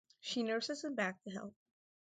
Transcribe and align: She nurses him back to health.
She 0.19 0.41
nurses 0.41 0.83
him 0.83 0.95
back 0.95 1.21
to 1.21 1.29
health. 1.29 1.53